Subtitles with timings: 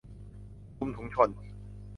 [0.77, 1.29] คลุมถุงชน